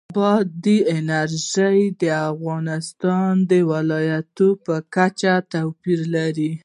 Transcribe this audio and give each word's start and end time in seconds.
بادي 0.17 0.77
انرژي 0.97 1.79
د 2.01 2.03
افغانستان 2.31 3.31
د 3.51 3.51
ولایاتو 3.71 4.47
په 4.65 4.75
کچه 4.95 5.33
توپیر 5.51 5.99
لري. 6.15 6.51